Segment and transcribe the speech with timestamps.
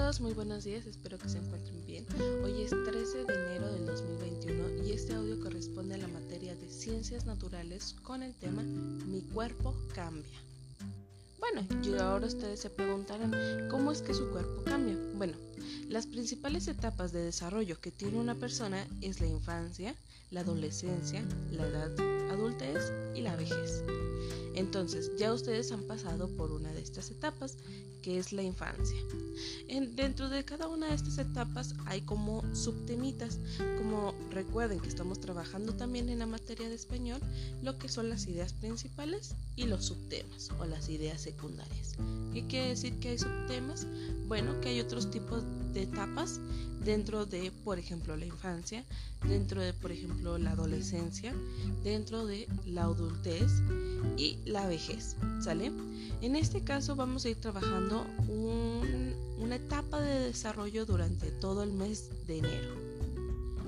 [0.00, 2.06] todos, muy buenos días, espero que se encuentren bien.
[2.42, 6.70] Hoy es 13 de enero del 2021 y este audio corresponde a la materia de
[6.70, 10.40] ciencias naturales con el tema Mi cuerpo cambia.
[11.38, 14.96] Bueno, y ahora ustedes se preguntarán, ¿cómo es que su cuerpo cambia?
[15.16, 15.34] Bueno,
[15.88, 19.94] las principales etapas de desarrollo que tiene una persona es la infancia,
[20.30, 21.92] la adolescencia, la edad
[22.30, 23.82] adultez y la vejez.
[24.54, 27.56] Entonces, ya ustedes han pasado por una de estas etapas,
[28.02, 28.96] que es la infancia.
[29.94, 33.38] dentro de cada una de estas etapas hay como subtemitas,
[33.78, 37.20] como recuerden que estamos trabajando también en la materia de español,
[37.62, 41.96] lo que son las ideas principales y los subtemas o las ideas secundarias.
[42.32, 43.86] ¿Qué quiere decir que hay subtemas?
[44.26, 46.40] Bueno, que hay otros tipos de etapas
[46.84, 48.84] dentro de, por ejemplo, la infancia,
[49.26, 51.34] dentro de, por ejemplo, la adolescencia,
[51.84, 53.50] dentro de la adultez
[54.16, 55.70] y la vejez, ¿sale?
[56.22, 58.06] En este caso vamos a ir trabajando
[59.38, 62.90] una etapa de desarrollo durante todo el mes de enero.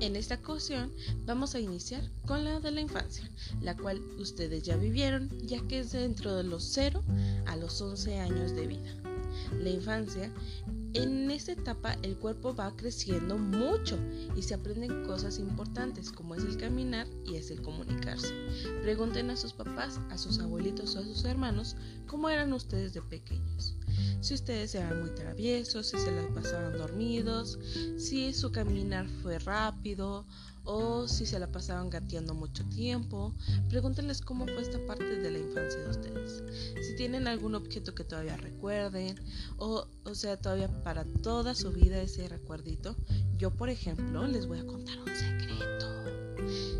[0.00, 0.92] En esta ocasión
[1.26, 3.28] vamos a iniciar con la de la infancia,
[3.60, 7.02] la cual ustedes ya vivieron, ya que es dentro de los 0
[7.46, 8.94] a los 11 años de vida.
[9.60, 10.32] La infancia
[10.94, 13.98] en esta etapa el cuerpo va creciendo mucho
[14.36, 18.34] y se aprenden cosas importantes como es el caminar y es el comunicarse.
[18.82, 23.02] Pregunten a sus papás, a sus abuelitos o a sus hermanos cómo eran ustedes de
[23.02, 23.77] pequeños.
[24.20, 27.58] Si ustedes eran muy traviesos, si se las pasaban dormidos,
[27.96, 30.26] si su caminar fue rápido
[30.70, 33.32] o si se la pasaban gateando mucho tiempo.
[33.70, 36.42] Pregúntenles cómo fue esta parte de la infancia de ustedes.
[36.86, 39.18] Si tienen algún objeto que todavía recuerden
[39.56, 42.96] o, o sea, todavía para toda su vida ese recuerdito.
[43.38, 45.86] Yo, por ejemplo, les voy a contar un secreto.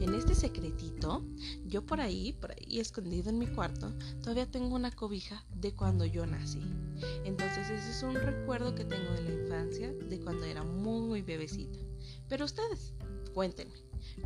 [0.00, 1.24] En este secretito,
[1.66, 6.04] yo por ahí, por ahí escondido en mi cuarto, todavía tengo una cobija de cuando
[6.04, 6.60] yo nací.
[7.72, 11.78] Es un recuerdo que tengo de la infancia, de cuando era muy bebecita.
[12.28, 12.94] Pero ustedes,
[13.34, 13.74] Cuéntenme,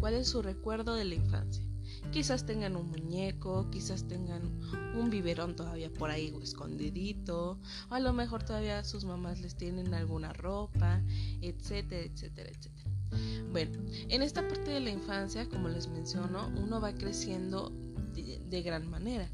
[0.01, 1.63] ¿cuál es su recuerdo de la infancia?
[2.11, 4.61] Quizás tengan un muñeco, quizás tengan
[4.95, 7.59] un biberón todavía por ahí escondidito,
[7.91, 11.03] o a lo mejor todavía sus mamás les tienen alguna ropa,
[11.43, 12.91] etcétera, etcétera, etcétera.
[13.53, 17.73] Bueno, en esta parte de la infancia, como les menciono, uno va creciendo
[18.15, 19.29] de, gran manera.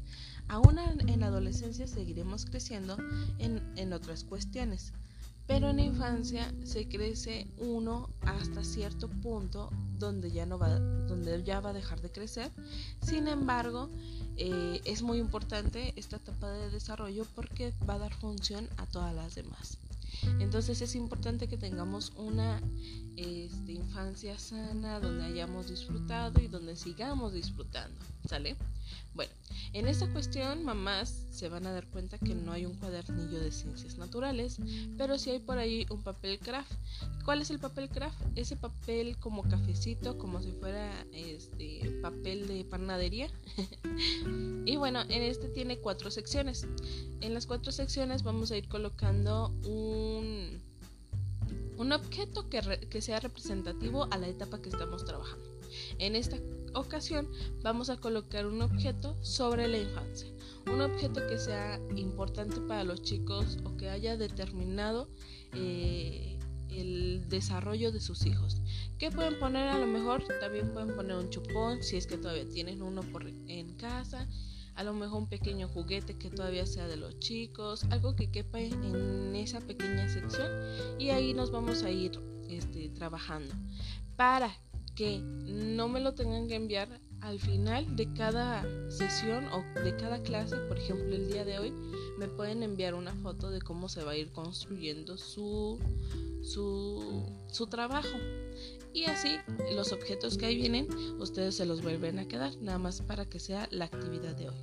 [0.51, 2.97] Aún en la adolescencia seguiremos creciendo
[3.39, 4.91] en, en otras cuestiones.
[5.47, 11.41] Pero en la infancia se crece uno hasta cierto punto donde ya no va, donde
[11.43, 12.51] ya va a dejar de crecer.
[13.01, 13.89] Sin embargo,
[14.35, 19.15] eh, es muy importante esta etapa de desarrollo porque va a dar función a todas
[19.15, 19.77] las demás.
[20.39, 22.61] Entonces es importante que tengamos una
[23.15, 28.55] este, infancia sana donde hayamos disfrutado y donde sigamos disfrutando, ¿sale?
[29.13, 29.31] Bueno,
[29.73, 33.51] en esta cuestión mamás se van a dar cuenta que no hay un cuadernillo de
[33.51, 34.57] ciencias naturales,
[34.97, 36.71] pero sí hay por ahí un papel craft.
[37.25, 38.21] ¿Cuál es el papel craft?
[38.35, 41.60] Ese papel como cafecito, como si fuera este
[42.11, 43.29] papel de panadería.
[44.65, 46.67] y bueno, en este tiene cuatro secciones.
[47.21, 50.61] En las cuatro secciones vamos a ir colocando un,
[51.77, 55.49] un objeto que, que sea representativo a la etapa que estamos trabajando.
[55.99, 56.37] En esta
[56.73, 57.29] ocasión
[57.61, 60.27] vamos a colocar un objeto sobre la infancia,
[60.71, 65.07] un objeto que sea importante para los chicos o que haya determinado
[65.53, 66.39] eh,
[66.69, 68.60] el desarrollo de sus hijos.
[69.01, 69.67] ¿Qué pueden poner?
[69.67, 73.25] A lo mejor también pueden poner un chupón si es que todavía tienen uno por
[73.25, 74.27] en casa.
[74.75, 78.59] A lo mejor un pequeño juguete que todavía sea de los chicos, algo que quepa
[78.59, 80.51] en esa pequeña sección
[80.99, 82.11] y ahí nos vamos a ir
[82.47, 83.55] este, trabajando.
[84.17, 84.55] Para
[84.93, 90.21] que no me lo tengan que enviar al final de cada sesión o de cada
[90.21, 91.71] clase, por ejemplo el día de hoy,
[92.19, 95.79] me pueden enviar una foto de cómo se va a ir construyendo su,
[96.43, 98.15] su, su trabajo.
[98.93, 99.37] Y así
[99.73, 100.87] los objetos que ahí vienen,
[101.19, 104.55] ustedes se los vuelven a quedar, nada más para que sea la actividad de hoy.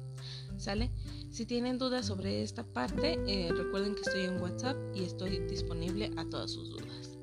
[0.58, 0.90] ¿Sale?
[1.30, 6.10] Si tienen dudas sobre esta parte, eh, recuerden que estoy en WhatsApp y estoy disponible
[6.16, 7.17] a todas sus dudas.